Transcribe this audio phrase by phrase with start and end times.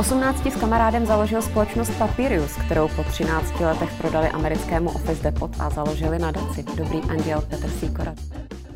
[0.00, 5.70] 18 s kamarádem založil společnost Papirius, kterou po 13 letech prodali americkému Office Depot a
[5.70, 8.14] založili nadaci Dobrý anděl Petr Sýkora.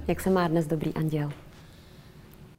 [0.07, 1.33] Jak se má dnes Dobrý anděl?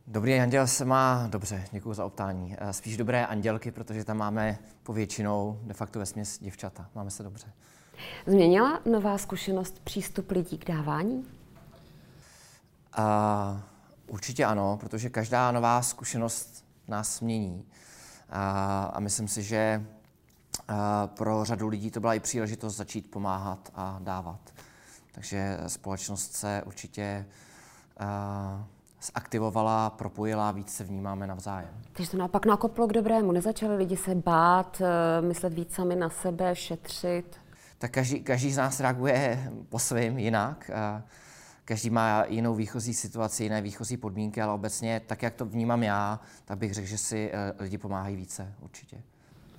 [0.07, 2.55] Dobrý anděl se má dobře, děkuji za optání.
[2.71, 6.89] Spíš dobré andělky, protože tam máme povětšinou de facto ve směs děvčata.
[6.95, 7.47] Máme se dobře.
[8.25, 11.25] Změnila nová zkušenost přístup lidí k dávání?
[12.93, 13.63] A,
[14.07, 17.65] určitě ano, protože každá nová zkušenost nás mění.
[18.29, 19.85] A, a myslím si, že
[20.67, 24.39] a, pro řadu lidí to byla i příležitost začít pomáhat a dávat.
[25.11, 27.25] Takže společnost se určitě
[27.99, 28.65] a,
[29.13, 31.69] zaktivovala, propojila, víc se vnímáme navzájem.
[31.93, 33.31] Takže to naopak nakoplo k dobrému.
[33.31, 37.35] Nezačali lidi se bát, e, myslet víc sami na sebe, šetřit?
[37.77, 40.71] Tak každý, každý z nás reaguje po svým jinak.
[41.65, 46.19] Každý má jinou výchozí situaci, jiné výchozí podmínky, ale obecně, tak jak to vnímám já,
[46.45, 49.01] tak bych řekl, že si e, lidi pomáhají více, určitě.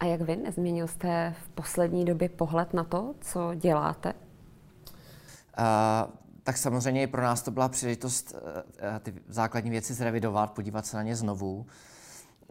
[0.01, 0.37] A jak vy?
[0.37, 4.13] Nezměnil jste v poslední době pohled na to, co děláte?
[5.59, 8.39] Uh, tak samozřejmě i pro nás to byla příležitost uh,
[9.01, 11.67] ty základní věci zrevidovat, podívat se na ně znovu.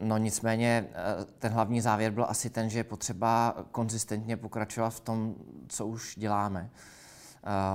[0.01, 0.87] No nicméně
[1.39, 5.35] ten hlavní závěr byl asi ten, že je potřeba konzistentně pokračovat v tom,
[5.67, 6.69] co už děláme.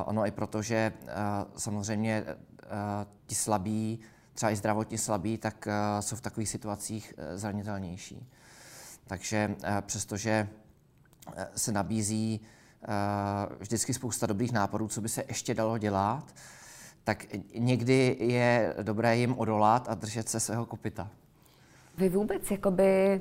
[0.04, 0.92] Ono i proto, že
[1.56, 2.24] samozřejmě
[3.26, 4.00] ti slabí,
[4.34, 5.68] třeba i zdravotně slabí, tak
[6.00, 8.28] jsou v takových situacích zranitelnější.
[9.06, 10.48] Takže přestože
[11.56, 12.40] se nabízí
[13.58, 16.34] vždycky spousta dobrých nápadů, co by se ještě dalo dělat,
[17.04, 21.10] tak někdy je dobré jim odolat a držet se svého kopita.
[21.98, 23.20] Vy vůbec jakoby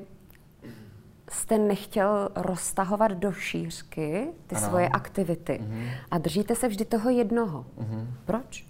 [1.30, 4.68] jste nechtěl roztahovat do šířky ty ano.
[4.68, 5.90] svoje aktivity mm-hmm.
[6.10, 7.66] a držíte se vždy toho jednoho.
[7.78, 8.06] Mm-hmm.
[8.24, 8.66] Proč?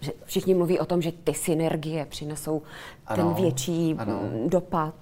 [0.00, 2.62] Že všichni mluví o tom, že ty synergie přinesou
[3.06, 3.16] ano.
[3.16, 4.20] ten větší ano.
[4.46, 4.94] dopad.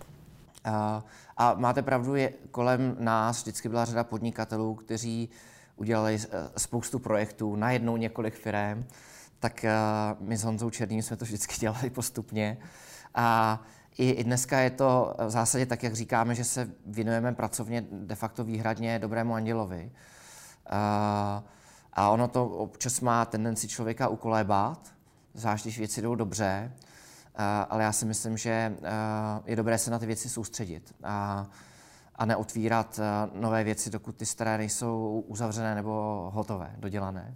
[0.64, 1.04] A,
[1.36, 5.28] a máte pravdu, je, kolem nás vždycky byla řada podnikatelů, kteří
[5.76, 8.84] udělali eh, spoustu projektů, najednou několik firm,
[9.40, 12.58] tak uh, my s Honzou Černým jsme to vždycky dělali postupně.
[13.14, 13.60] A
[13.98, 18.14] i, I dneska je to v zásadě tak, jak říkáme, že se věnujeme pracovně de
[18.14, 19.92] facto výhradně dobrému andělovi.
[20.70, 21.42] A,
[21.92, 24.92] a ono to občas má tendenci člověka ukolébat,
[25.34, 26.72] zvlášť když věci jdou dobře,
[27.36, 28.76] a, ale já si myslím, že
[29.46, 31.46] je dobré se na ty věci soustředit a,
[32.16, 33.00] a neotvírat
[33.34, 37.34] nové věci, dokud ty staré nejsou uzavřené nebo hotové, dodělané.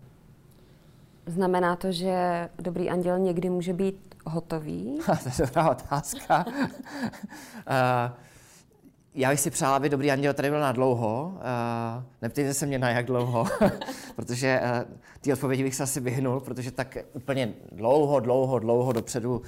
[1.27, 4.99] Znamená to, že dobrý anděl někdy může být hotový?
[5.07, 6.45] to je dobrá otázka.
[6.47, 6.53] uh,
[9.15, 11.33] já bych si přála, aby dobrý anděl tady byl na dlouho.
[11.35, 13.47] Uh, neptejte se mě na jak dlouho,
[14.17, 19.39] protože uh, ty odpovědi bych se asi vyhnul, protože tak úplně dlouho, dlouho, dlouho dopředu
[19.39, 19.45] uh,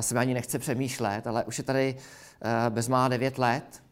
[0.00, 3.82] se mi ani nechce přemýšlet, ale už je tady uh, bezmála 9 let,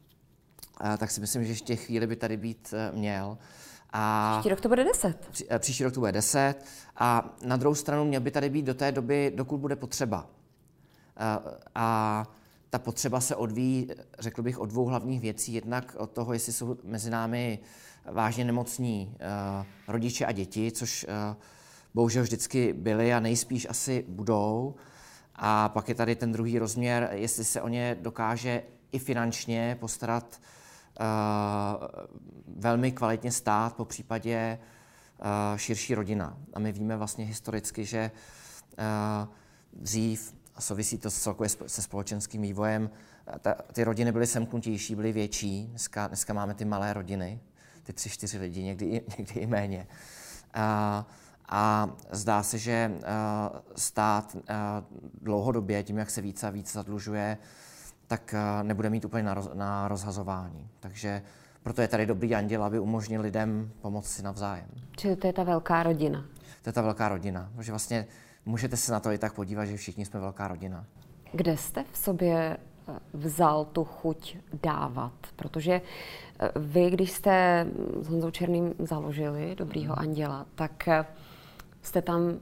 [0.84, 3.38] uh, tak si myslím, že ještě chvíli by tady být uh, měl.
[3.96, 5.26] A příští rok to bude 10.
[5.30, 6.54] Pří, příští rok to bude 10.
[6.96, 10.26] A na druhou stranu měl by tady být do té doby, dokud bude potřeba.
[11.16, 11.42] A,
[11.74, 12.26] a
[12.70, 13.88] ta potřeba se odvíjí,
[14.18, 15.54] řekl bych, od dvou hlavních věcí.
[15.54, 17.58] Jednak od toho, jestli jsou mezi námi
[18.12, 19.16] vážně nemocní
[19.58, 21.36] uh, rodiče a děti, což uh,
[21.94, 24.74] bohužel vždycky byly a nejspíš asi budou.
[25.34, 28.62] A pak je tady ten druhý rozměr, jestli se o ně dokáže
[28.92, 30.40] i finančně postarat Eh,
[32.56, 34.58] velmi kvalitně stát, po případě
[35.18, 36.36] eh, širší rodina.
[36.54, 38.10] A my víme vlastně historicky, že
[38.78, 39.26] eh,
[39.72, 42.90] dřív, a souvisí to celkově se společenským vývojem,
[43.40, 45.66] ta, ty rodiny byly semknutější, byly větší.
[45.66, 47.40] Dneska, dneska máme ty malé rodiny,
[47.82, 48.86] ty tři, čtyři lidi, někdy,
[49.18, 49.86] někdy i méně.
[50.54, 51.06] A,
[51.48, 52.92] a zdá se, že
[53.76, 54.36] stát
[55.22, 57.38] dlouhodobě, tím, jak se více a více zadlužuje,
[58.06, 60.68] tak eh, nebude mít úplně na, roz, na rozhazování.
[60.80, 61.22] Takže
[61.62, 64.68] proto je tady dobrý anděl, aby umožnil lidem pomoct si navzájem.
[64.96, 66.24] Čili to je ta velká rodina.
[66.62, 68.06] To je ta velká rodina, protože vlastně
[68.46, 70.84] můžete se na to i tak podívat, že všichni jsme velká rodina.
[71.32, 75.12] Kde jste v sobě eh, vzal tu chuť dávat?
[75.36, 75.80] Protože
[76.40, 77.66] eh, vy, když jste
[78.00, 80.08] s Honzou Černým založili Dobrýho mhm.
[80.08, 80.88] anděla, tak
[81.82, 82.40] jste tam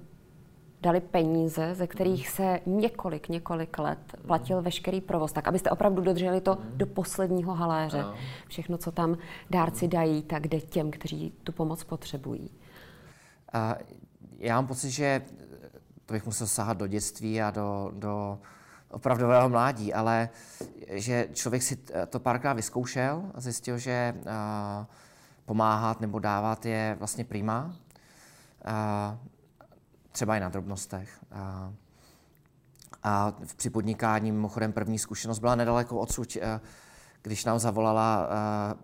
[0.83, 6.41] dali peníze, ze kterých se několik, několik let platil veškerý provoz, tak abyste opravdu dodrželi
[6.41, 8.05] to do posledního haléře.
[8.49, 9.19] Všechno, co tam
[9.51, 12.51] dárci dají, tak jde těm, kteří tu pomoc potřebují.
[13.53, 13.77] A
[14.39, 15.23] já mám pocit, že
[16.07, 18.39] to bych musel sahat do dětství a do, do
[18.91, 20.29] opravdového mládí, ale
[20.89, 21.77] že člověk si
[22.09, 24.15] to párkrát vyzkoušel a zjistil, že
[25.45, 27.77] pomáhat nebo dávat je vlastně prima
[30.13, 31.19] třeba i na drobnostech.
[31.33, 31.73] A,
[33.03, 36.37] A v připodnikání mimochodem první zkušenost byla nedaleko odsud,
[37.23, 38.29] když nám zavolala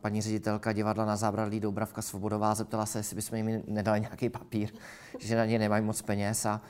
[0.01, 4.71] paní ředitelka divadla na zábradlí Doubravka Svobodová, zeptala se, jestli bychom jim nedali nějaký papír,
[5.19, 6.47] že na ně nemají moc peněz.
[6.47, 6.61] A,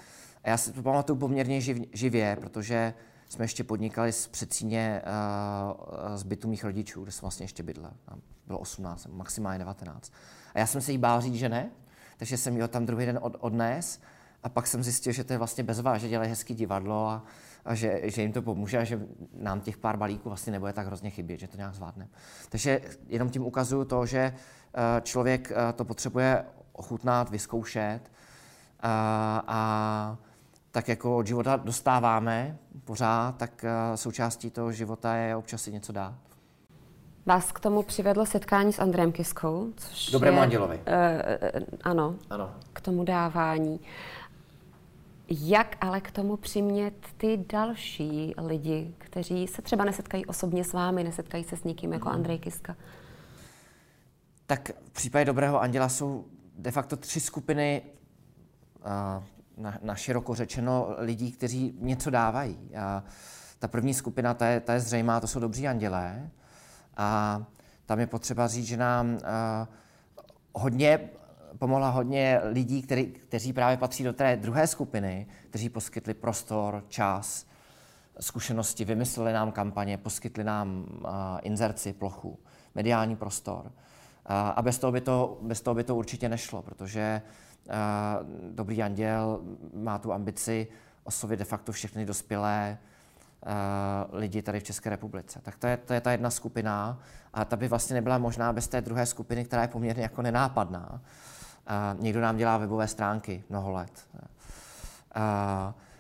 [0.44, 2.94] a já si to pamatuju poměrně živ, živě, protože
[3.28, 7.92] jsme ještě podnikali z Přecíně uh, z bytu mých rodičů, kde jsem vlastně ještě bydlel.
[8.46, 10.12] Bylo 18, maximálně 19.
[10.54, 11.70] A já jsem se jí bál říct, že ne,
[12.16, 14.00] takže jsem ji tam druhý den od, odnes
[14.42, 17.24] a pak jsem zjistil, že to je vlastně bezvá, že dělají hezký divadlo a,
[17.64, 19.00] a že, že, jim to pomůže a že
[19.40, 22.08] nám těch pár balíků vlastně nebude tak hrozně chybět, že to nějak zvládne.
[22.48, 28.00] Takže jenom tím ukazuju to, že uh, člověk uh, to potřebuje ochutnat, vyzkoušet
[28.80, 30.18] a, a
[30.70, 35.92] tak jako od života dostáváme pořád, tak uh, součástí toho života je občas si něco
[35.92, 36.14] dát.
[37.26, 40.76] Vás k tomu přivedlo setkání s Andrem Kiskou, což Dobrému je, andělovi.
[40.76, 43.80] Uh, ano, ano, k tomu dávání.
[45.30, 51.04] Jak ale k tomu přimět ty další lidi, kteří se třeba nesetkají osobně s vámi,
[51.04, 52.14] nesetkají se s někým jako mm.
[52.14, 52.76] Andrej Kiska?
[54.46, 56.24] Tak v případě Dobrého anděla jsou
[56.58, 57.82] de facto tři skupiny
[59.56, 62.70] na, na široko řečeno lidí, kteří něco dávají.
[62.76, 63.04] A
[63.58, 66.30] ta první skupina, ta je, ta je zřejmá, to jsou dobří andělé.
[66.96, 67.42] A
[67.86, 69.20] tam je potřeba říct, že nám uh,
[70.52, 71.10] hodně
[71.58, 77.46] pomohla hodně lidí, který, kteří právě patří do té druhé skupiny, kteří poskytli prostor, čas,
[78.20, 81.10] zkušenosti, vymysleli nám kampaně, poskytli nám uh,
[81.42, 82.38] inzerci, plochu,
[82.74, 83.64] mediální prostor.
[83.64, 83.70] Uh,
[84.56, 87.22] a bez toho, by to, bez toho by to určitě nešlo, protože
[88.50, 89.40] Dobrý anděl
[89.74, 90.68] má tu ambici
[91.04, 92.78] oslovit de facto všechny dospělé
[94.12, 95.40] lidi tady v České republice.
[95.42, 96.98] Tak to je, to je ta jedna skupina
[97.34, 101.00] a ta by vlastně nebyla možná bez té druhé skupiny, která je poměrně jako nenápadná.
[101.00, 101.00] A
[101.98, 104.08] někdo nám dělá webové stránky mnoho let.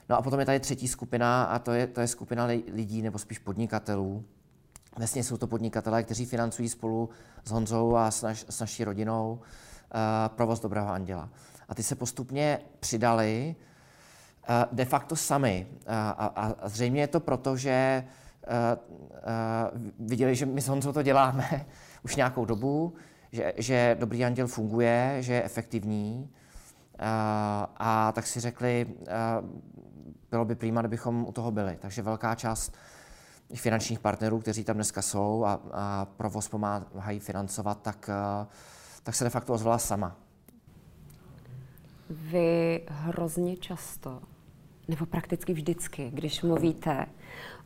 [0.08, 3.18] No a potom je tady třetí skupina a to je, to je skupina lidí nebo
[3.18, 4.24] spíš podnikatelů.
[4.96, 7.10] Vlastně jsou to podnikatelé, kteří financují spolu
[7.44, 9.40] s Honzou a s, naš, s naší rodinou
[10.28, 11.28] provoz Dobrého anděla
[11.68, 13.56] a ty se postupně přidali
[14.72, 15.66] de facto sami.
[15.86, 18.04] A, a, a zřejmě je to proto, že
[19.98, 21.66] viděli, že my s Honzou to děláme
[22.02, 22.94] už nějakou dobu,
[23.32, 26.30] že, že Dobrý anděl funguje, že je efektivní.
[27.00, 27.06] Uh,
[27.76, 29.06] a tak si řekli, uh,
[30.30, 31.76] bylo by prýma, kdybychom u toho byli.
[31.80, 32.76] Takže velká část
[33.54, 38.10] finančních partnerů, kteří tam dneska jsou a, a provoz pomáhají financovat, tak,
[38.40, 38.46] uh,
[39.02, 40.16] tak se de facto ozvala sama.
[42.10, 44.22] Vy hrozně často,
[44.88, 47.06] nebo prakticky vždycky, když mluvíte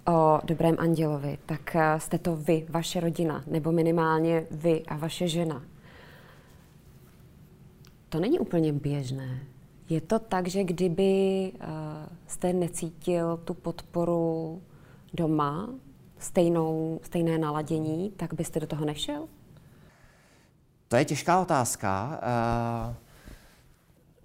[0.07, 5.29] o dobrém andělovi, tak eh, jste to vy, vaše rodina, nebo minimálně vy a vaše
[5.29, 5.63] žena.
[8.09, 9.41] To není úplně běžné.
[9.89, 11.69] Je to tak, že kdyby uh,
[12.27, 14.63] jste necítil tu podporu
[15.15, 15.69] doma,
[16.19, 19.29] stejnou, stejné naladění, tak byste do toho nešel?
[20.89, 22.21] To je těžká otázka.
[22.89, 22.95] Uh...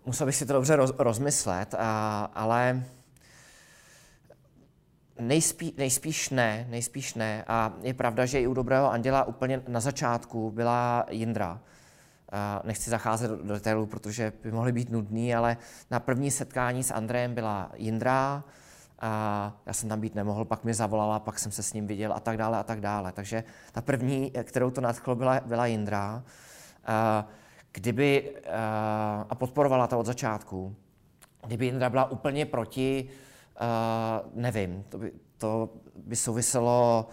[0.06, 2.83] Musel bych si to dobře roz, rozmyslet, a, ale
[5.19, 7.43] nejspí, nejspíš ne, nejspíš ne.
[7.47, 11.59] A je pravda, že i u Dobrého anděla úplně na začátku byla Jindra.
[12.63, 15.57] Nechci zacházet do, detailů, protože by mohly být nudný, ale
[15.91, 18.43] na první setkání s Andrejem byla Jindra,
[18.99, 22.13] a já jsem tam být nemohl, pak mi zavolala, pak jsem se s ním viděl
[22.13, 23.12] a tak dále a tak dále.
[23.12, 26.24] Takže ta první, kterou to nadchlo, byla, byla Jindra.
[27.71, 28.36] Kdyby,
[29.29, 30.75] a podporovala to od začátku,
[31.47, 33.09] kdyby Indra byla úplně proti,
[33.61, 37.07] uh, nevím, to by, to by souviselo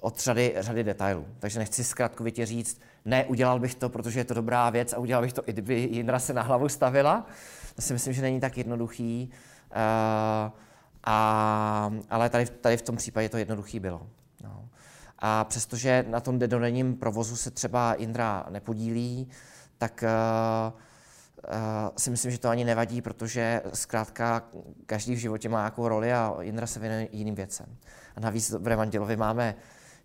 [0.00, 1.26] od řady, řady detailů.
[1.38, 5.22] Takže nechci zkrátkovitě říct, ne, udělal bych to, protože je to dobrá věc a udělal
[5.22, 7.26] bych to, i kdyby Jindra se na hlavu stavila.
[7.76, 9.30] To si myslím, že není tak jednoduchý.
[9.30, 10.52] Uh,
[11.04, 14.06] a, ale tady, tady v tom případě to jednoduchý bylo.
[14.42, 14.68] No.
[15.18, 19.28] A přestože na tom denodenním provozu se třeba Indra nepodílí,
[19.78, 20.04] tak
[20.72, 20.80] uh,
[21.96, 24.42] si myslím, že to ani nevadí, protože zkrátka
[24.86, 27.66] každý v životě má nějakou roli a Jindra se věnuje jiným věcem.
[28.16, 29.54] A navíc v Evangelovi máme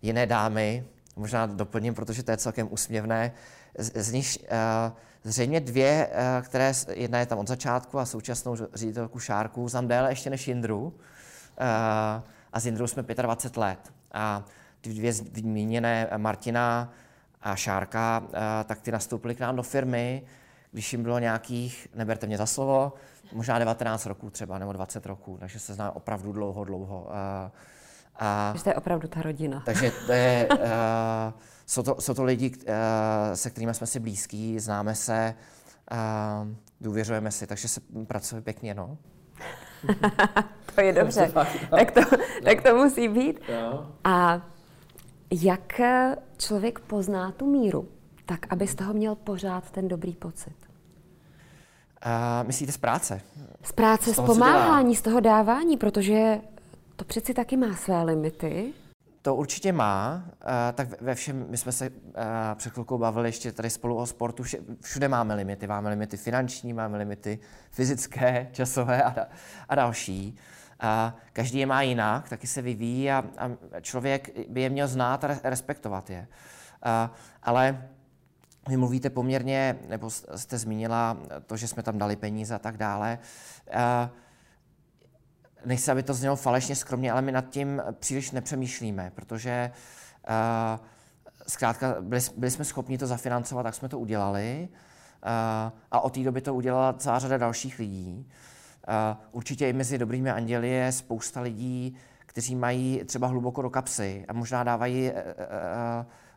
[0.02, 0.84] jiné dámy,
[1.16, 3.32] možná doplním, protože to je celkem úsměvné,
[3.78, 8.56] z, z nich uh, zřejmě dvě, uh, které, jedna je tam od začátku a současnou
[8.74, 10.82] ředitelku Šárku, znám déle ještě než Jindru.
[10.84, 10.92] Uh,
[12.52, 13.92] a s Jindrou jsme 25 let.
[14.12, 14.44] A
[14.80, 16.92] ty dvě zmíněné, Martina
[17.42, 18.22] a Šárka,
[18.64, 20.22] tak ty nastoupili k nám do firmy,
[20.72, 22.92] když jim bylo nějakých, neberte mě za slovo,
[23.32, 27.08] možná 19 roků třeba, nebo 20 roků, takže se zná opravdu dlouho, dlouho.
[27.10, 27.52] A,
[28.16, 29.62] a, takže to je opravdu ta rodina.
[29.66, 30.58] Takže to je, uh,
[31.66, 32.64] jsou, to, jsou to lidi, uh,
[33.34, 35.34] se kterými jsme si blízký, známe se,
[35.92, 36.48] uh,
[36.80, 38.98] důvěřujeme si, takže se pracuje pěkně, no.
[40.74, 41.32] to je dobře.
[41.70, 42.00] tak, to,
[42.44, 43.40] tak to musí být.
[44.04, 44.46] A
[45.30, 45.80] jak
[46.38, 47.88] člověk pozná tu míru,
[48.30, 50.54] tak aby z toho měl pořád ten dobrý pocit?
[52.06, 53.20] Uh, myslíte z práce?
[53.62, 56.40] Z práce, z, z pomáhání, z toho dávání, protože
[56.96, 58.72] to přeci taky má své limity.
[59.22, 61.94] To určitě má, uh, tak ve všem, my jsme se uh,
[62.54, 66.72] před chvilkou bavili ještě tady spolu o sportu, vše, všude máme limity, máme limity finanční,
[66.72, 67.38] máme limity
[67.70, 69.26] fyzické, časové a, da,
[69.68, 70.38] a další.
[70.82, 73.24] Uh, každý je má jinak, taky se vyvíjí a,
[73.72, 76.26] a člověk by je měl znát a respektovat je.
[76.86, 77.88] Uh, ale
[78.70, 83.18] vy mluvíte poměrně, nebo jste zmínila to, že jsme tam dali peníze a tak dále.
[83.68, 84.08] Uh,
[85.64, 89.70] nechci, aby to znělo falešně skromně, ale my nad tím příliš nepřemýšlíme, protože
[90.28, 90.86] uh,
[91.48, 96.20] zkrátka byli, byli jsme schopni to zafinancovat, tak jsme to udělali uh, a od té
[96.20, 98.28] doby to udělala celá řada dalších lidí.
[99.32, 101.96] Určitě i mezi dobrými anděli je spousta lidí,
[102.26, 105.12] kteří mají třeba hluboko do kapsy a možná dávají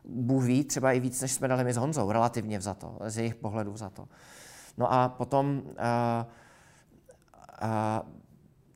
[0.06, 3.36] Bůh ví, třeba i víc, než jsme dali my s Honzou, relativně to, z jejich
[3.36, 4.08] pohledu za to.
[4.78, 5.74] No a potom uh,
[7.64, 8.10] uh,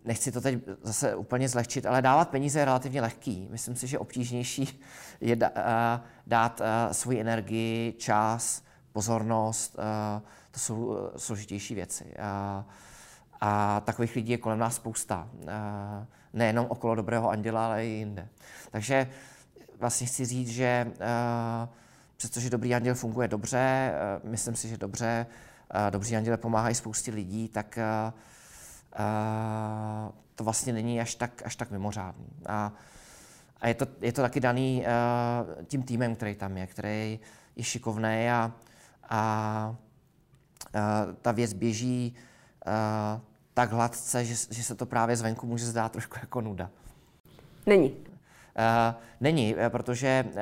[0.06, 3.48] nechci to teď zase úplně zlehčit, ale dávat peníze je relativně lehký.
[3.52, 4.82] Myslím si, že obtížnější
[5.22, 5.38] je
[6.28, 9.76] dát svoji energii, čas, pozornost.
[10.52, 12.14] To jsou složitější věci.
[13.42, 15.30] A takových lidí je kolem nás spousta.
[16.34, 18.28] Nejenom okolo dobrého anděla, ale i jinde.
[18.72, 19.08] Takže
[19.80, 20.92] vlastně chci říct, že
[22.18, 23.94] přestože dobrý anděl funguje dobře,
[24.24, 25.26] myslím si, že dobře,
[25.90, 27.80] dobří anděle pomáhají spoustě lidí, tak
[30.36, 32.30] to vlastně není až tak, až tak mimořádný.
[32.46, 32.72] A,
[33.62, 34.86] a je, to, je to taky daný
[35.68, 37.20] tím týmem, který tam je, který
[37.56, 38.52] je šikovný a,
[39.10, 39.76] a
[41.22, 42.16] ta věc běží
[43.54, 46.70] tak hladce, že, že se to právě zvenku může zdát trošku jako nuda.
[47.66, 47.96] Není.
[48.58, 50.42] Uh, není, protože uh,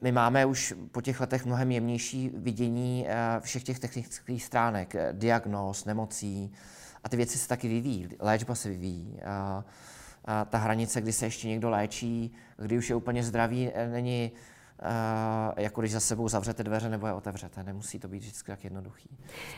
[0.00, 3.06] my máme už po těch letech mnohem jemnější vidění
[3.40, 6.52] všech těch technických stránek, diagnóz, nemocí,
[7.04, 9.20] a ty věci se taky vyvíjí, léčba se vyvíjí.
[9.22, 9.64] A,
[10.24, 14.32] a ta hranice, kdy se ještě někdo léčí, kdy už je úplně zdravý, není
[15.56, 17.62] jako když za sebou zavřete dveře nebo je otevřete.
[17.62, 19.08] Nemusí to být vždycky tak jednoduchý.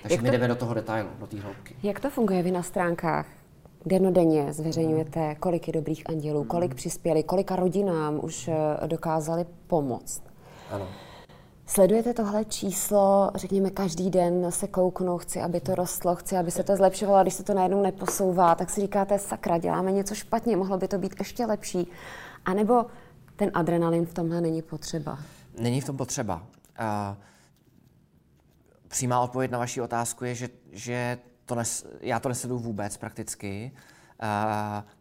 [0.03, 1.77] Takže Jak my to, jdeme do toho detailu, do té hloubky.
[1.83, 3.27] Jak to funguje vy na stránkách?
[3.87, 8.55] Denodenně zveřejňujete, kolik je dobrých andělů, kolik přispěli, kolika rodinám už e,
[8.87, 10.23] dokázali pomoct.
[10.71, 10.89] Ano.
[11.67, 16.65] Sledujete tohle číslo, řekněme, každý den se kouknu, chci, aby to rostlo, chci, aby se
[16.65, 20.57] to zlepšovalo, a když se to najednou neposouvá, tak si říkáte, sakra, děláme něco špatně,
[20.57, 21.87] mohlo by to být ještě lepší.
[22.45, 22.87] A nebo
[23.37, 25.19] ten adrenalin v tomhle není potřeba?
[25.61, 26.35] Není v tom potřeba.
[26.37, 27.17] Uh,
[28.89, 31.19] přímá odpověď na vaši otázku je, že, že
[31.49, 33.73] to nes, já to nesleduju vůbec prakticky.
[34.23, 34.29] Uh,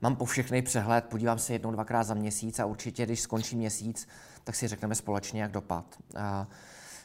[0.02, 4.08] mám po všechny přehled, podívám se jednou, dvakrát za měsíc a určitě, když skončí měsíc,
[4.44, 5.86] tak si řekneme společně, jak dopad.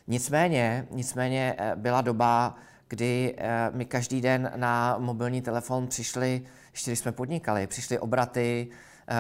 [0.06, 2.54] Nicméně, nicméně eh, byla doba,
[2.88, 8.68] kdy eh, mi každý den na mobilní telefon přišly, ještě jsme podnikali, přišly obraty,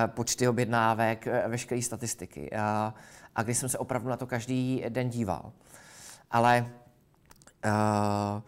[0.06, 2.52] počty objednávek, veškeré statistiky.
[2.52, 2.94] A,
[3.36, 5.52] a když jsem se opravdu na to každý den díval.
[6.30, 6.66] Ale
[7.64, 8.42] uh,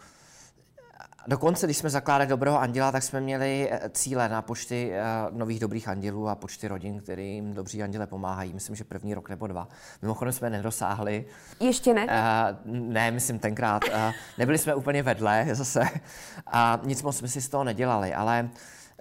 [1.27, 5.61] Dokonce, když jsme zakládali Dobrého anděla, tak jsme měli eh, cíle na počty eh, nových
[5.61, 8.55] dobrých andělů a počty rodin, kterým dobří anděle pomáhají.
[8.55, 9.69] Myslím, že první rok nebo dva.
[10.03, 11.25] Mimochodem jsme nedosáhli.
[11.61, 12.05] Ještě ne?
[12.05, 13.85] Uh, ne, myslím tenkrát.
[13.85, 13.95] Uh,
[14.39, 15.83] nebyli jsme úplně vedle zase.
[16.47, 18.51] A nic moc jsme si z toho nedělali, ale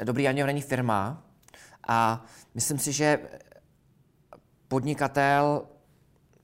[0.03, 1.23] Dobrý anděl není firma
[1.87, 2.25] a
[2.55, 3.19] myslím si, že
[4.67, 5.65] podnikatel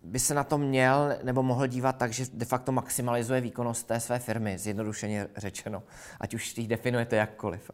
[0.09, 3.99] by se na to měl nebo mohl dívat tak, že de facto maximalizuje výkonnost té
[3.99, 5.83] své firmy, zjednodušeně řečeno,
[6.19, 7.71] ať už ji definujete jakkoliv.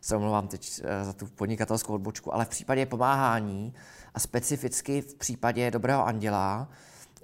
[0.00, 3.74] Se omlouvám teď eh, za tu podnikatelskou odbočku, ale v případě pomáhání
[4.14, 6.68] a specificky v případě Dobrého anděla,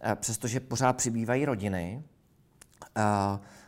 [0.02, 2.02] eh, přestože pořád přibývají rodiny
[2.96, 3.02] eh,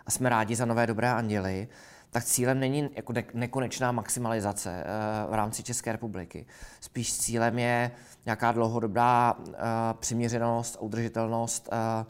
[0.06, 1.68] a jsme rádi za nové Dobré anděly,
[2.10, 4.84] tak cílem není jako nekonečná maximalizace
[5.30, 6.46] v rámci České republiky.
[6.80, 7.90] Spíš cílem je
[8.26, 9.54] nějaká dlouhodobá uh,
[9.92, 12.04] přiměřenost, udržitelnost uh, a,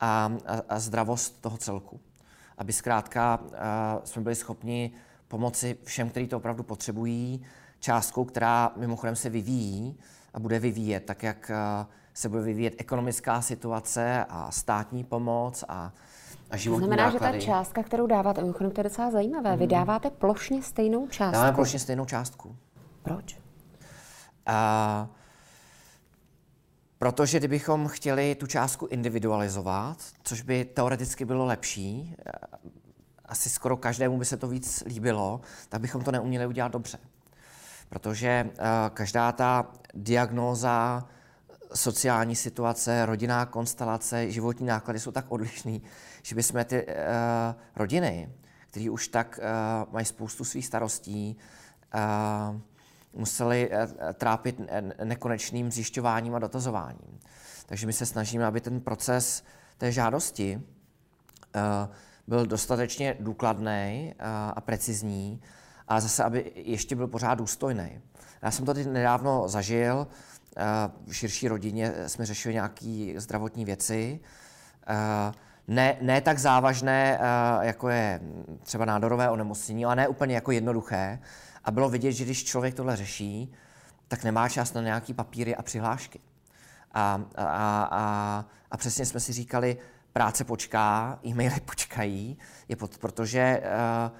[0.00, 0.32] a,
[0.68, 2.00] a zdravost toho celku.
[2.58, 3.40] Aby zkrátka
[4.04, 4.92] jsme byli schopni
[5.28, 7.44] pomoci všem, kteří to opravdu potřebují,
[7.80, 9.98] částkou, která mimochodem se vyvíjí
[10.34, 11.50] a bude vyvíjet, tak jak
[12.14, 15.92] se bude vyvíjet ekonomická situace a státní pomoc a
[16.50, 17.40] a životní to znamená, náklady.
[17.40, 19.58] že ta částka, kterou dáváte, mimochodem to je docela zajímavé, mm.
[19.58, 21.32] vy dáváte plošně stejnou částku.
[21.32, 22.56] Dáváme plošně stejnou částku.
[23.02, 23.38] Proč?
[24.48, 25.08] Uh,
[26.98, 32.32] Protože kdybychom chtěli tu částku individualizovat, což by teoreticky bylo lepší, eh,
[33.24, 36.98] asi skoro každému by se to víc líbilo, tak bychom to neuměli udělat dobře.
[37.88, 38.50] protože
[38.94, 41.04] každá ta diagnóza,
[41.78, 45.82] sociální situace, rodinná konstelace, životní náklady jsou tak odlišný,
[46.22, 46.92] že bychom ty uh,
[47.76, 48.32] rodiny,
[48.70, 51.36] které už tak uh, mají spoustu svých starostí,
[51.94, 52.60] uh,
[53.12, 54.60] museli uh, trápit
[55.04, 57.20] nekonečným zjišťováním a dotazováním.
[57.66, 59.44] Takže my se snažíme, aby ten proces
[59.78, 61.94] té žádosti uh,
[62.26, 65.40] byl dostatečně důkladný uh, a precizní
[65.88, 68.00] a zase, aby ještě byl pořád důstojný.
[68.42, 70.06] Já jsem to teď nedávno zažil,
[71.06, 74.20] v širší rodině jsme řešili nějaké zdravotní věci,
[75.68, 77.18] ne, ne tak závažné,
[77.60, 78.20] jako je
[78.62, 81.18] třeba nádorové onemocnění, ale ne úplně jako jednoduché.
[81.64, 83.52] A bylo vidět, že když člověk tohle řeší,
[84.08, 86.20] tak nemá čas na nějaký papíry a přihlášky.
[86.92, 87.44] A, a,
[87.90, 89.76] a, a přesně jsme si říkali,
[90.12, 92.38] práce počká, e-maily počkají,
[92.68, 94.18] je pod, protože uh,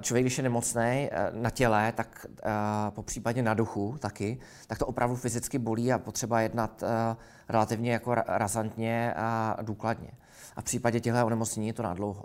[0.00, 2.50] člověk, když je nemocný eh, na těle, tak eh,
[2.90, 7.16] po případě na duchu taky, tak to opravdu fyzicky bolí a potřeba jednat eh,
[7.48, 10.10] relativně jako razantně a důkladně.
[10.56, 12.24] A v případě těchto onemocnění je to nadlouho.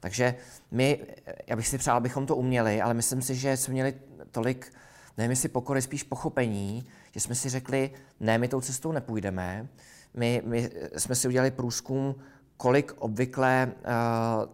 [0.00, 0.34] Takže
[0.70, 1.00] my,
[1.46, 3.94] já bych si přál, abychom to uměli, ale myslím si, že jsme měli
[4.30, 4.72] tolik,
[5.16, 7.90] nevím jestli pokory, spíš pochopení, že jsme si řekli,
[8.20, 9.68] ne, my tou cestou nepůjdeme.
[10.14, 12.14] My, my jsme si udělali průzkum
[12.58, 13.92] kolik obvykle uh,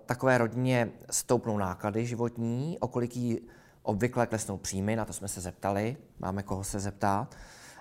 [0.06, 3.40] takové rodině stoupnou náklady životní, o kolik jí
[3.82, 7.34] obvykle klesnou příjmy, na to jsme se zeptali, máme koho se zeptat.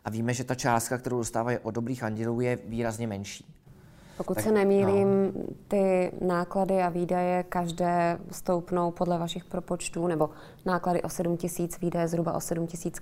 [0.06, 3.46] A víme, že ta částka, kterou dostávají od dobrých andělů, je výrazně menší.
[4.18, 5.44] Pokud tak, se nemýlím, no.
[5.68, 10.30] ty náklady a výdaje každé stoupnou podle vašich propočtů, nebo
[10.66, 13.00] náklady o 7 tisíc, výdaje zhruba o 7 tisíc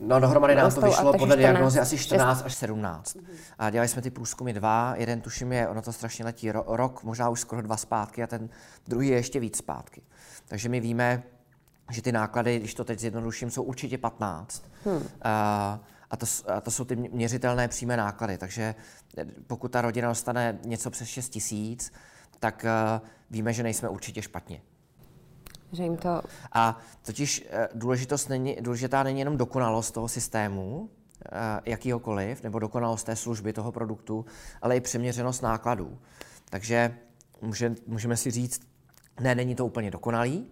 [0.00, 3.16] No dohromady nám to vyšlo podle diagnozy asi 14 až 17.
[3.58, 7.28] A dělali jsme ty průzkumy dva, jeden tuším je, ono to strašně letí, rok, možná
[7.28, 8.48] už skoro dva zpátky a ten
[8.88, 10.02] druhý je ještě víc zpátky.
[10.48, 11.22] Takže my víme,
[11.90, 14.64] že ty náklady, když to teď zjednoduším, jsou určitě 15.
[14.84, 15.02] Hmm.
[15.22, 15.80] A,
[16.10, 18.38] a, to, a to jsou ty měřitelné přímé náklady.
[18.38, 18.74] Takže
[19.18, 21.92] eh, pokud ta rodina dostane něco přes 6 tisíc,
[22.38, 24.60] tak uh, víme, že nejsme určitě špatně.
[25.72, 26.22] Že jim to...
[26.52, 30.90] A totiž eh, důležitost není, důležitá není jenom dokonalost toho systému,
[31.26, 34.24] eh, jakýhokoliv, nebo dokonalost té služby, toho produktu,
[34.62, 35.98] ale i přeměřenost nákladů.
[36.50, 36.96] Takže
[37.40, 38.60] může, můžeme si říct,
[39.20, 40.50] ne, není to úplně dokonalý,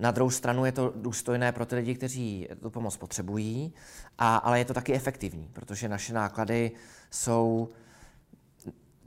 [0.00, 3.74] na druhou stranu je to důstojné pro ty lidi, kteří tu pomoc potřebují,
[4.18, 6.72] a, ale je to taky efektivní, protože naše náklady
[7.10, 7.68] jsou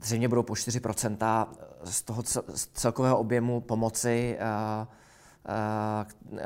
[0.02, 1.46] zřejmě budou po 4%
[1.84, 2.22] z toho
[2.72, 4.86] celkového objemu pomoci uh,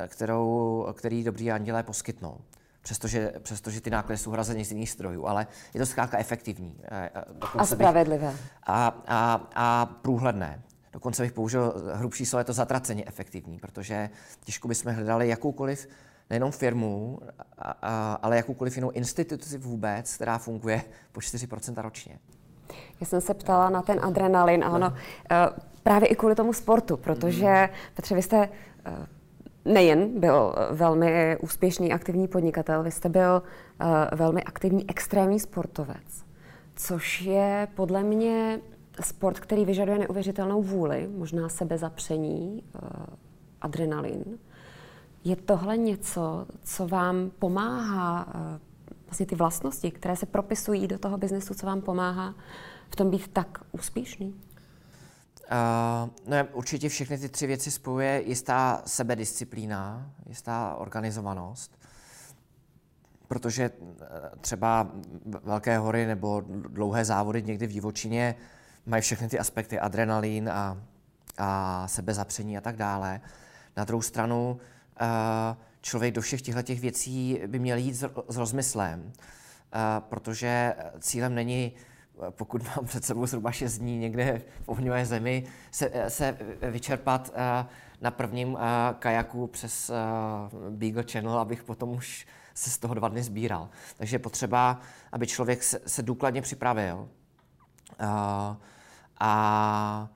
[0.06, 2.40] kterou, který dobří andělé poskytnou.
[2.82, 6.80] Přestože, přestože ty náklady jsou hrazeny z jiných strojů, ale je to zkrátka efektivní.
[6.84, 8.30] Eh, eh, dokonce a spravedlivé.
[8.30, 10.62] Bych, a, a, a průhledné.
[10.92, 14.10] Dokonce bych použil hrubší slovo, je to zatraceně efektivní, protože
[14.44, 15.88] těžko bychom hledali jakoukoliv
[16.30, 17.18] nejenom firmu,
[17.58, 20.82] a, a, ale jakoukoliv jinou instituci vůbec, která funguje
[21.12, 22.18] po 4% ročně.
[23.00, 24.94] Já jsem se ptala na ten adrenalin a ono,
[25.88, 28.48] právě i kvůli tomu sportu, protože, Petře, vy jste
[28.84, 29.06] Eh,
[29.64, 33.42] nejen byl eh, velmi úspěšný aktivní podnikatel, vy jste byl
[33.80, 36.24] eh, velmi aktivní extrémní sportovec,
[36.76, 38.60] což je podle mě
[39.00, 42.62] sport, který vyžaduje neuvěřitelnou vůli, možná sebezapření,
[43.60, 44.24] adrenalin.
[45.24, 48.26] Je tohle něco, co vám pomáhá,
[49.06, 52.34] vlastně ty vlastnosti, které se propisují do toho biznesu, co vám pomáhá
[52.90, 54.34] v tom být tak úspěšný?
[55.50, 61.78] Uh, ne, určitě všechny ty tři věci spojuje jistá sebedisciplína, jistá organizovanost,
[63.28, 64.06] protože eh,
[64.40, 64.88] třeba
[65.44, 68.34] velké hory nebo dlouhé závody někdy v divočině
[68.86, 70.82] mají všechny ty aspekty, adrenalin a,
[71.38, 73.20] a sebezapření a tak dále.
[73.76, 74.60] Na druhou stranu
[75.00, 75.06] uh,
[75.80, 79.12] člověk do všech těchto věcí by měl jít s, rozmyslem,
[80.08, 81.72] protože cílem není
[82.30, 86.38] pokud mám před sebou zhruba 6 dní někde v ohňové zemi, se, se
[86.70, 87.66] vyčerpat eh,
[88.00, 89.94] na prvním eh, kajaku přes eh,
[90.70, 93.68] Beagle Channel, abych potom už se z toho dva dny sbíral.
[93.96, 94.80] Takže je potřeba,
[95.12, 97.08] aby člověk se, se důkladně připravil
[99.18, 100.08] a,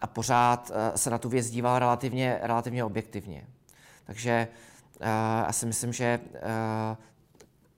[0.00, 3.46] a pořád se na tu věc díval relativně, relativně objektivně.
[4.04, 4.48] Takže
[5.46, 6.20] já si myslím, že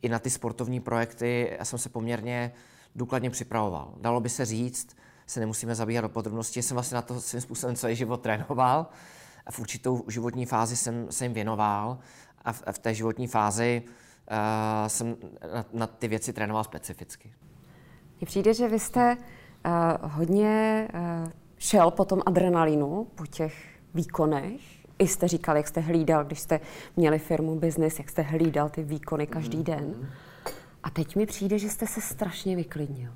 [0.03, 2.53] i na ty sportovní projekty já jsem se poměrně
[2.95, 3.95] důkladně připravoval.
[4.01, 7.77] Dalo by se říct, se nemusíme zabíhat do podrobností, jsem vlastně na to svým způsobem
[7.77, 8.87] celý život trénoval
[9.47, 11.99] a v určitou životní fázi jsem se jim věnoval
[12.45, 14.37] a v, v té životní fázi uh,
[14.87, 15.17] jsem
[15.55, 17.33] na, na ty věci trénoval specificky.
[18.19, 23.55] Mně přijde, že vy jste uh, hodně uh, šel po tom adrenalinu, po těch
[23.95, 26.61] výkonech i jste říkal, jak jste hlídal, když jste
[26.97, 29.65] měli firmu, biznis, jak jste hlídal ty výkony každý mm.
[29.65, 30.13] den.
[30.83, 33.13] A teď mi přijde, že jste se strašně vyklidnil.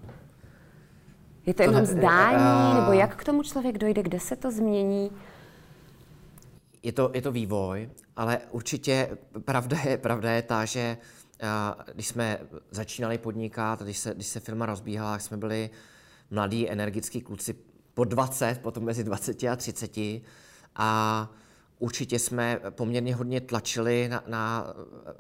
[1.47, 4.37] Je to, to jenom ne, zdání, uh, nebo jak k tomu člověk dojde, kde se
[4.37, 5.11] to změní?
[6.83, 10.97] Je to, je to vývoj, ale určitě pravda je, pravda je ta, že
[11.43, 12.39] uh, když jsme
[12.71, 15.71] začínali podnikat, když se, když se firma rozbíhala, jsme byli
[16.31, 17.55] mladí, energický kluci
[17.95, 19.99] po 20, potom mezi 20 a 30
[20.77, 21.31] a
[21.79, 24.75] určitě jsme poměrně hodně tlačili na, na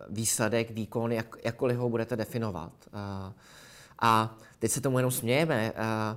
[0.08, 2.72] výsledek, výkon, jak, jakkoliv ho budete definovat.
[4.02, 5.72] A teď se tomu jenom smějeme.
[5.72, 6.16] A,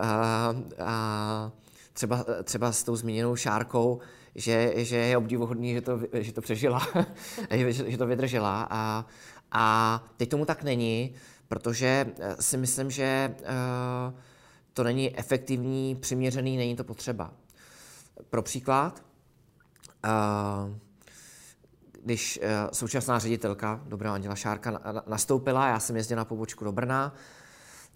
[0.00, 1.52] a, a
[1.92, 4.00] třeba, třeba s tou zmíněnou šárkou,
[4.34, 6.86] že, že je obdivuhodný, že to, že to přežila,
[7.50, 8.68] že, že to vydržela.
[8.70, 9.06] A,
[9.52, 11.14] a teď tomu tak není,
[11.48, 12.06] protože
[12.40, 14.18] si myslím, že uh,
[14.72, 17.32] to není efektivní, přiměřený, není to potřeba.
[18.30, 19.02] Pro příklad,
[22.02, 27.14] když uh, současná ředitelka Dobrá Anděla Šárka nastoupila, já jsem jezdil na pobočku do Brna,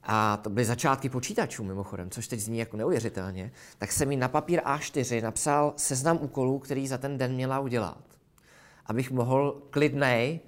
[0.03, 4.29] a to byly začátky počítačů mimochodem, což teď zní jako neuvěřitelně, tak jsem mi na
[4.29, 8.05] papír A4 napsal seznam úkolů, který za ten den měla udělat.
[8.87, 10.41] Abych mohl klidnej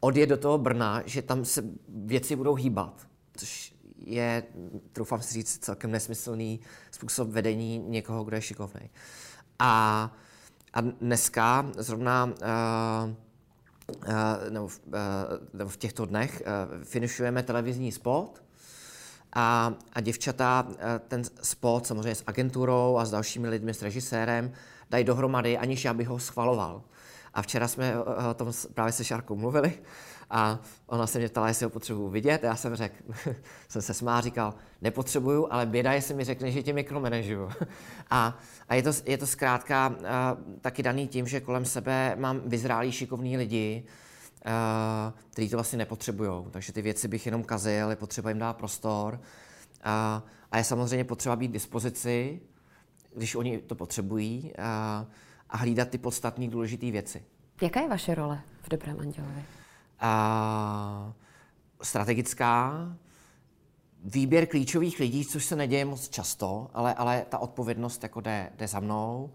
[0.00, 3.06] odjet do toho Brna, že tam se věci budou hýbat.
[3.36, 4.42] Což je,
[4.92, 8.90] troufám si říct, celkem nesmyslný způsob vedení někoho, kdo je šikovný.
[9.58, 10.12] A,
[10.76, 12.32] a dneska zrovna uh,
[14.08, 14.14] uh,
[14.50, 14.92] nebo, v, uh,
[15.52, 16.42] nebo v těchto dnech
[16.84, 18.42] finišujeme televizní spot
[19.32, 20.66] a, a děvčata
[21.08, 24.52] ten spot samozřejmě s agenturou a s dalšími lidmi, s režisérem,
[24.90, 26.82] dají dohromady, aniž já bych ho schvaloval.
[27.34, 27.98] A včera jsme
[28.30, 29.72] o tom právě se Šárkou mluvili
[30.30, 32.42] a ona se mě ptala, jestli ho potřebuju vidět.
[32.42, 32.94] Já jsem řekl,
[33.68, 37.50] jsem se smál, říkal, nepotřebuju, ale běda, jestli mi řekne, že tě mikromanažuju.
[38.10, 40.04] A, a je, to, je to zkrátka uh,
[40.60, 43.82] taky daný tím, že kolem sebe mám vyzrálí šikovní lidi,
[44.46, 44.52] uh,
[45.30, 46.44] kteří to vlastně nepotřebují.
[46.50, 49.14] Takže ty věci bych jenom kazil, je potřeba jim dát prostor.
[49.14, 49.20] Uh,
[50.52, 52.40] a je samozřejmě potřeba být k dispozici,
[53.16, 54.64] když oni to potřebují, uh,
[55.50, 57.24] a hlídat ty podstatné důležité věci.
[57.62, 59.42] Jaká je vaše role v Dobrém andělovi?
[60.02, 61.12] Uh,
[61.82, 62.88] strategická,
[64.04, 68.68] výběr klíčových lidí, což se neděje moc často, ale, ale ta odpovědnost jako jde, jde
[68.68, 69.30] za mnou.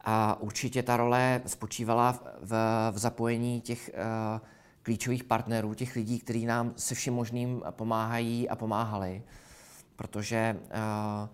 [0.00, 2.52] A určitě ta role spočívala v, v,
[2.90, 4.40] v zapojení těch uh,
[4.82, 9.22] klíčových partnerů, těch lidí, kteří nám se vším možným pomáhají a pomáhali.
[9.96, 11.28] Protože uh,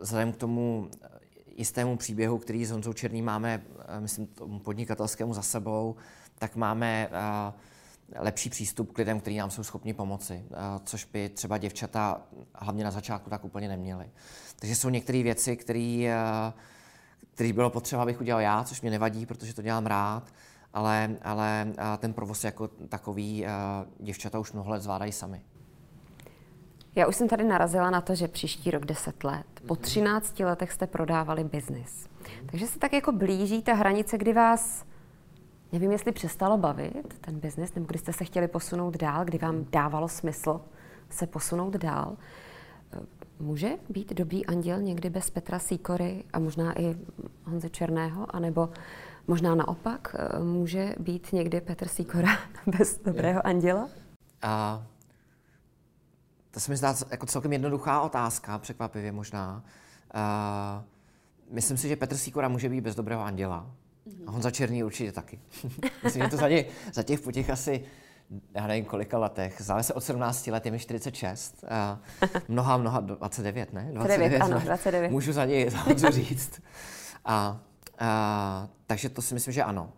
[0.00, 0.90] vzhledem k tomu
[1.56, 5.96] jistému příběhu, který s Honzou Černým máme, uh, myslím, tomu podnikatelskému za sebou,
[6.38, 7.54] tak máme uh,
[8.24, 12.20] lepší přístup k lidem, kteří nám jsou schopni pomoci, uh, což by třeba děvčata
[12.54, 14.10] hlavně na začátku tak úplně neměly.
[14.58, 16.16] Takže jsou některé věci, které
[17.34, 20.22] který bylo potřeba, abych udělal já, což mě nevadí, protože to dělám rád,
[20.74, 21.66] ale, ale
[21.98, 23.46] ten provoz jako takový
[23.98, 25.42] děvčata už mnoho let zvládají sami.
[26.96, 29.46] Já už jsem tady narazila na to, že příští rok 10 let.
[29.66, 32.08] Po 13 letech jste prodávali biznis.
[32.46, 34.84] Takže se tak jako blíží ta hranice, kdy vás,
[35.72, 39.66] nevím, jestli přestalo bavit ten biznis, nebo kdy jste se chtěli posunout dál, kdy vám
[39.72, 40.60] dávalo smysl
[41.10, 42.16] se posunout dál.
[43.38, 46.96] Může být dobrý anděl někdy bez Petra Sýkory a možná i
[47.44, 48.68] Honzy Černého, anebo
[49.26, 52.38] možná naopak, může být někdy Petr Sýkora
[52.78, 53.88] bez dobrého anděla?
[54.42, 54.82] A
[56.50, 59.64] to se mi zdá jako celkem jednoduchá otázka, překvapivě možná.
[60.14, 60.82] Uh,
[61.54, 63.70] myslím si, že Petr Sýkora může být bez dobrého anděla.
[64.26, 65.40] A Honza Černý určitě taky.
[66.04, 67.84] myslím, že to za, těch, za těch po těch asi
[68.54, 72.00] já nevím kolika letech, známe se od 17 let, je mi 46, a
[72.48, 73.88] mnoha, mnoha, 29, ne?
[73.92, 75.10] 29, 29 ano, 29.
[75.10, 75.70] Můžu za něj
[76.10, 76.62] říct.
[77.24, 77.60] A,
[77.98, 79.92] a, takže to si myslím, že ano.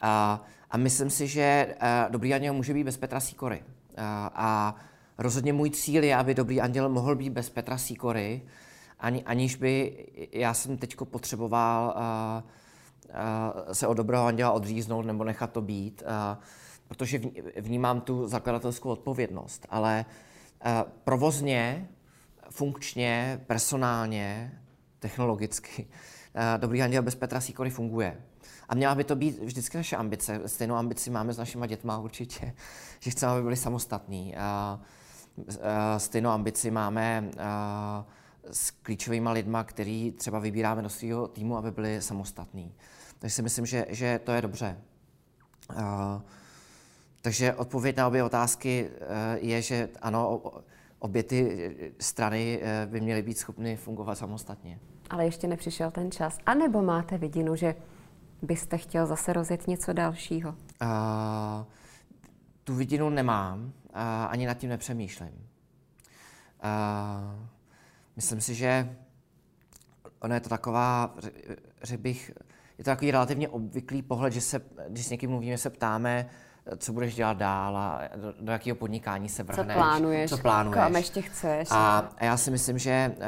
[0.00, 3.62] A, a myslím si, že a, dobrý anděl může být bez Petra Sýkory.
[3.96, 4.74] A, a
[5.18, 8.42] rozhodně můj cíl je, aby dobrý anděl mohl být bez Petra Sýkory,
[9.00, 12.44] ani, aniž by já jsem teď potřeboval a,
[13.72, 16.02] se od dobrého anděla odříznout nebo nechat to být.
[16.88, 17.20] Protože
[17.56, 20.04] vnímám tu zakladatelskou odpovědnost, ale
[21.04, 21.88] provozně,
[22.50, 24.58] funkčně, personálně,
[24.98, 25.86] technologicky,
[26.56, 28.22] Dobrý anděl bez Petra Sýkory funguje.
[28.68, 30.40] A měla by to být vždycky naše ambice.
[30.46, 32.54] Stejnou ambici máme s našimi dětma určitě,
[33.00, 34.34] že chceme, aby byli samostatní.
[35.98, 37.30] Stejnou ambici máme
[38.50, 42.74] s klíčovými lidma, který třeba vybíráme do svého týmu, aby byli samostatní.
[43.20, 44.78] Takže si myslím, že, že to je dobře.
[47.22, 50.42] Takže odpověď na obě otázky eh, je, že ano,
[50.98, 54.78] obě ty strany eh, by měly být schopny fungovat samostatně.
[55.10, 56.38] ale ještě nepřišel ten čas.
[56.46, 57.74] A nebo máte vidinu, že
[58.42, 60.50] byste chtěl zase rozjet něco dalšího?
[60.50, 60.86] Uh,
[62.64, 65.48] tu vidinu nemám, uh, ani nad tím nepřemýšlím.
[66.64, 67.46] Uh,
[68.16, 68.96] myslím si, že
[70.20, 71.14] ono je to taková,
[71.82, 72.32] řekl bych,
[72.80, 76.26] je to takový relativně obvyklý pohled, že se, když s někým mluvíme, se ptáme,
[76.76, 79.66] co budeš dělat dál a do, do jakého podnikání se vrhneš.
[79.66, 80.74] Co plánuješ, co plánuješ.
[80.74, 81.68] kam ještě chceš.
[81.70, 83.24] A, a já si myslím, že uh,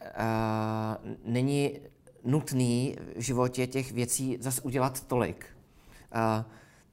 [0.00, 1.78] uh, není
[2.24, 5.46] nutný v životě těch věcí zase udělat tolik.
[6.14, 6.44] Uh,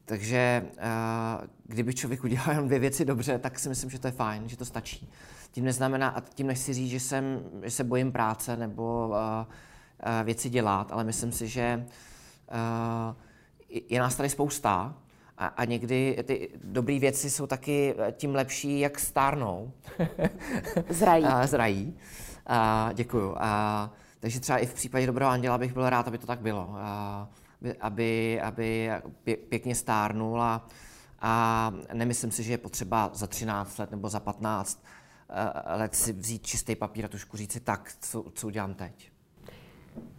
[0.06, 4.12] takže uh, kdyby člověk udělal jen dvě věci dobře, tak si myslím, že to je
[4.12, 5.10] fajn, že to stačí.
[5.52, 9.46] Tím neznamená, a tím nechci říct, že, jsem, že se bojím práce nebo uh, uh,
[10.24, 11.86] věci dělat, ale myslím si, že
[12.52, 13.16] uh,
[13.90, 14.96] je nás tady spousta
[15.38, 19.72] a, a někdy ty dobré věci jsou taky tím lepší, jak stárnou.
[20.90, 21.26] Zrají.
[21.46, 21.98] zrají.
[22.48, 23.36] A, děkuju.
[23.38, 26.70] A, takže třeba i v případě Dobrého anděla bych byl rád, aby to tak bylo.
[26.78, 27.30] A,
[27.80, 28.92] aby, aby
[29.50, 30.68] pěkně stárnul a,
[31.20, 34.84] a nemyslím si, že je potřeba za 13 let nebo za 15
[35.30, 39.11] eh, let si vzít čistý papír a tušku říct si tak, co, co udělám teď.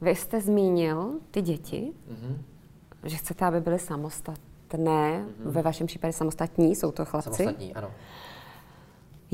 [0.00, 2.36] Vy jste zmínil ty děti, mm-hmm.
[3.04, 5.50] že chcete, aby byly samostatné, mm-hmm.
[5.50, 7.30] ve vašem případě samostatní, jsou to chlapci?
[7.30, 7.90] Samostatní, ano.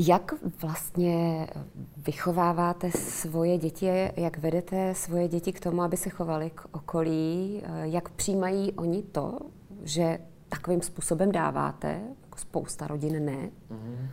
[0.01, 1.49] Jak vlastně
[1.97, 8.09] vychováváte svoje děti, jak vedete svoje děti k tomu, aby se chovali k okolí, jak
[8.09, 9.39] přijímají oni to,
[9.83, 13.51] že takovým způsobem dáváte, jako spousta rodin ne?
[13.71, 14.09] Mm-hmm.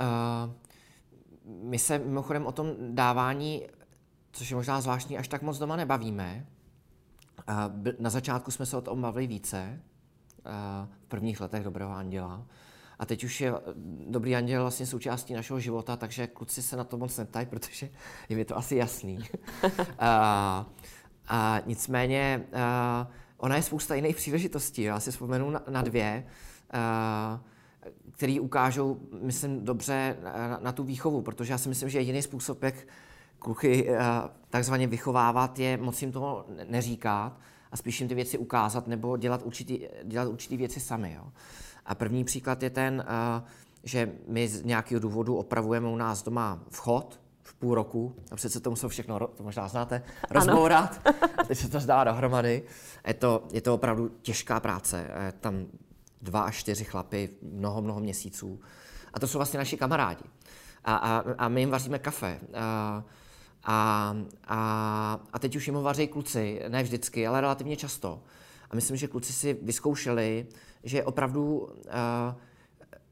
[0.00, 0.50] Uh,
[1.62, 3.62] my se mimochodem o tom dávání,
[4.32, 6.46] což je možná zvláštní, až tak moc doma nebavíme.
[7.98, 9.80] Na začátku jsme se o tom bavili více,
[11.04, 12.46] v prvních letech Dobrého anděla.
[12.98, 13.54] A teď už je
[14.08, 17.90] Dobrý anděl vlastně součástí našeho života, takže kluci se na to moc neptají, protože
[18.28, 19.18] je mi to asi jasný.
[19.98, 20.66] a,
[21.28, 24.82] a nicméně a, ona je spousta jiných příležitostí.
[24.82, 26.26] Já si vzpomenu na, na dvě,
[26.70, 27.40] a,
[28.12, 32.62] který ukážou, myslím, dobře na, na tu výchovu, protože já si myslím, že jediný způsob,
[32.62, 32.74] jak
[33.40, 33.88] kluky
[34.50, 37.40] takzvaně vychovávat, je moc jim toho neříkat
[37.72, 41.12] a spíš jim ty věci ukázat nebo dělat určitý, dělat určitý věci sami.
[41.12, 41.32] Jo.
[41.86, 43.42] A první příklad je ten, eh,
[43.84, 48.16] že my z nějakého důvodu opravujeme u nás doma vchod v půl roku.
[48.30, 51.00] A přece to musel všechno, to možná znáte, rozbourat.
[51.38, 52.62] A teď se to zdá dohromady.
[53.06, 55.10] Je to, je to opravdu těžká práce.
[55.26, 55.66] Je tam
[56.22, 58.60] dva až čtyři chlapy, mnoho, mnoho měsíců.
[59.14, 60.24] A to jsou vlastně naši kamarádi.
[60.84, 62.40] A, a, a my jim vaříme kafe.
[62.54, 63.04] A,
[63.64, 68.22] a, a, a teď už jim ho vaří kluci, ne vždycky, ale relativně často.
[68.70, 70.46] A myslím, že kluci si vyzkoušeli,
[70.84, 71.68] že je opravdu uh,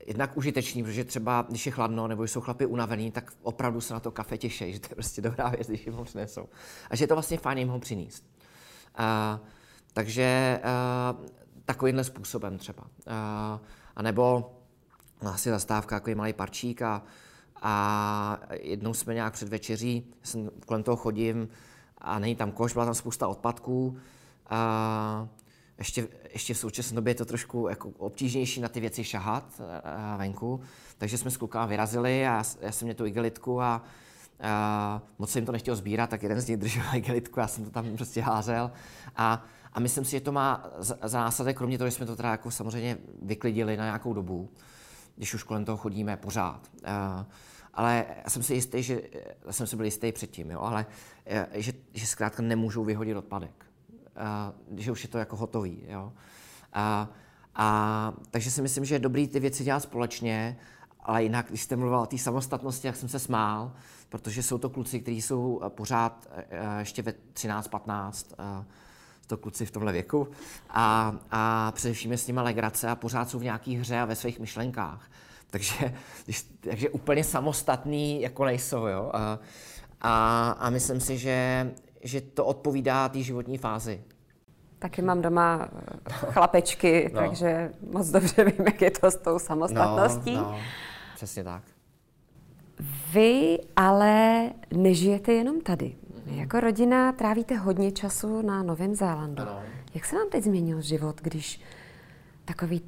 [0.07, 4.01] jednak užitečný, protože třeba, když je chladno nebo jsou chlapy unavený, tak opravdu se na
[4.01, 6.49] to kafe těší, že to je prostě dobrá věc, když jim ho přinesou.
[6.91, 8.25] A že je to vlastně fajn jim ho přinést.
[8.99, 9.47] Uh,
[9.93, 11.27] takže uh,
[11.65, 12.83] takovýmhle způsobem třeba.
[12.83, 13.61] Uh,
[13.97, 14.53] a nebo
[15.21, 17.03] asi zastávka, jako je malý parčík a,
[17.63, 21.49] a jednou jsme nějak před večeří, jsem kolem toho chodím
[21.99, 23.99] a není tam koš, byla tam spousta odpadků.
[24.51, 25.29] A
[25.79, 30.15] ještě, ještě v současné době je to trošku jako obtížnější na ty věci šahat a
[30.15, 30.61] eh, venku,
[30.99, 33.83] takže jsme s klukama vyrazili a já jsem měl tu igelitku a,
[34.41, 37.71] a moc jsem to nechtěl sbírat, tak jeden z nich držel igelitku, já jsem to
[37.71, 38.71] tam prostě házel
[39.17, 42.17] a, a myslím si, že to má za, za následek, kromě toho, že jsme to
[42.17, 44.49] teda jako samozřejmě vyklidili na nějakou dobu,
[45.19, 46.71] když už kolem toho chodíme pořád.
[46.85, 47.27] A,
[47.75, 49.03] ale já jsem si jistý, že
[49.47, 50.87] já jsem si byl jistý předtím, jo, ale
[51.27, 53.69] eh, že, že zkrátka nemůžou vyhodit odpadek
[54.77, 55.83] že už je to jako hotový.
[55.89, 56.13] Jo?
[56.73, 57.09] A,
[57.55, 60.59] a, takže si myslím, že je dobrý ty věci dělat společně,
[61.01, 63.73] ale jinak, když jste mluvil o té samostatnosti, jak jsem se smál,
[64.09, 66.29] protože jsou to kluci, kteří jsou pořád
[66.79, 68.37] ještě ve 13-15,
[69.29, 70.29] to kluci v tomhle věku,
[70.71, 74.17] a, a především je s nimi legrace a pořád jsou v nějaký hře a ve
[74.17, 75.11] svých myšlenkách.
[75.51, 75.95] Takže,
[76.61, 78.87] takže úplně samostatný jako nejsou.
[78.87, 79.11] Jo?
[79.15, 79.39] A,
[80.01, 81.71] a, a myslím si, že,
[82.03, 84.03] že to odpovídá té životní fázi.
[84.79, 87.21] Taky mám doma eh, chlapečky, no.
[87.21, 90.37] takže moc dobře vím, jak je to s tou samostatností.
[90.37, 90.59] No, no,
[91.15, 91.63] přesně tak.
[93.13, 94.43] Vy ale
[94.75, 95.97] nežijete jenom tady.
[96.29, 99.43] Vy jako rodina trávíte hodně času na Novém Zélandu.
[99.43, 99.63] Ano.
[99.95, 101.61] Jak se vám teď změnil život, když
[102.45, 102.83] takový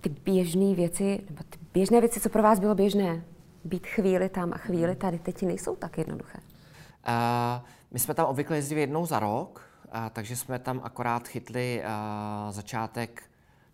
[0.00, 3.24] ty běžné věci, nebo ty běžné věci, co pro vás bylo běžné,
[3.64, 6.38] být chvíli tam a chvíli tady, teď nejsou tak jednoduché?
[6.38, 11.84] Uh, my jsme tam obvykle jezdili jednou za rok, a, takže jsme tam akorát chytli
[11.84, 13.22] a, začátek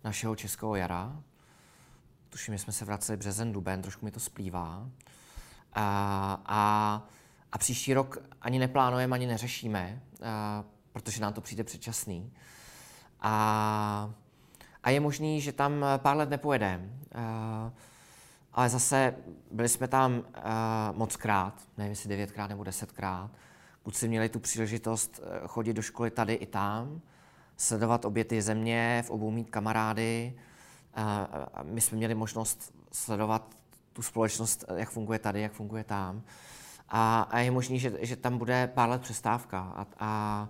[0.03, 1.15] našeho českého jara.
[2.29, 4.89] Tuším, že jsme se vraceli březen, duben, trošku mi to splývá.
[5.73, 7.03] A, a,
[7.51, 10.01] a příští rok ani neplánujeme, ani neřešíme,
[10.91, 12.33] protože nám to přijde předčasný.
[13.21, 14.13] A,
[14.83, 16.89] a je možný, že tam pár let nepojedeme.
[18.53, 19.15] Ale zase
[19.51, 20.23] byli jsme tam uh,
[20.97, 23.31] moc krát, nevím jestli devětkrát nebo desetkrát.
[23.83, 27.01] Kluci měli tu příležitost chodit do školy tady i tam,
[27.57, 30.33] sledovat obě ty země, v obou mít kamarády.
[30.97, 33.55] Uh, my jsme měli možnost sledovat
[33.93, 36.21] tu společnost, jak funguje tady, jak funguje tam.
[36.89, 39.59] A, a je možný, že, že tam bude pár let přestávka.
[39.59, 40.49] A, a,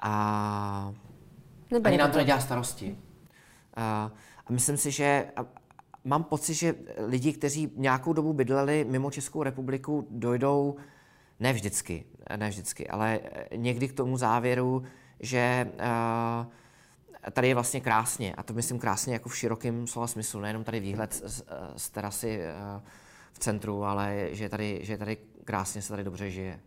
[0.00, 0.92] a
[1.84, 2.98] ani nám to nedělá starosti.
[3.76, 4.10] A,
[4.46, 5.46] a myslím si, že a,
[6.04, 6.74] mám pocit, že
[7.06, 10.76] lidi, kteří nějakou dobu bydleli mimo Českou republiku, dojdou
[11.40, 12.04] ne vždycky,
[12.36, 13.20] ne vždycky, ale
[13.56, 14.82] někdy k tomu závěru,
[15.20, 20.40] že uh, tady je vlastně krásně, a to myslím krásně jako v širokém slova smyslu,
[20.40, 21.42] nejenom tady výhled z,
[21.76, 22.40] z terasy
[23.34, 26.60] v centru, ale že tady, že tady krásně se tady dobře žije.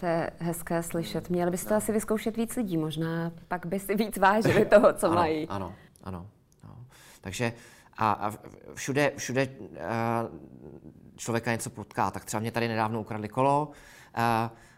[0.00, 1.30] To je hezké slyšet.
[1.30, 5.14] Měli byste asi vyzkoušet víc lidí, možná pak by si víc vážili toho, co ano,
[5.14, 5.48] mají.
[5.48, 6.26] Ano, ano.
[6.64, 6.76] ano.
[7.20, 7.52] Takže
[7.96, 8.32] a, a
[8.74, 9.76] všude, všude uh,
[11.16, 12.10] člověka něco potká.
[12.10, 14.22] Tak třeba mě tady nedávno ukradli kolo, uh,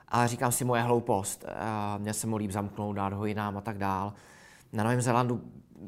[0.09, 1.45] ale říkám si moje hloupost.
[1.45, 4.13] Uh, měl jsem mu líp zamknout, dát ho jinám a tak dál.
[4.73, 5.43] Na Novém Zélandu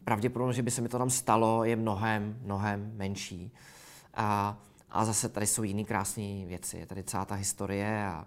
[0.04, 3.52] pravděpodobně, že by se mi to tam stalo, je mnohem, mnohem menší.
[4.14, 4.56] A,
[4.92, 6.78] a zase tady jsou jiné krásné věci.
[6.78, 8.26] Je tady celá ta historie a,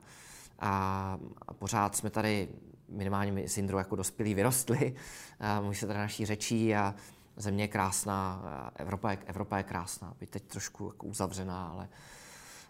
[0.60, 2.50] a, a pořád jsme tady
[2.90, 4.96] minimálně my s Indrou jako dospělí vyrostli.
[5.40, 6.96] A mluví se tady naší řečí a
[7.38, 8.44] země je krásná,
[8.76, 11.90] Evropa je, Evropa je krásná, byť teď trošku jako uzavřená, ale,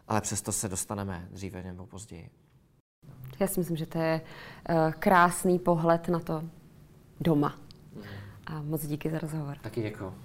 [0.08, 2.30] ale přesto se dostaneme dříve nebo později.
[3.40, 4.22] Já si myslím, že to je
[4.70, 6.44] uh, krásný pohled na to
[7.20, 7.60] doma.
[8.46, 9.58] A moc díky za rozhovor.
[9.62, 10.25] Taky děkuji.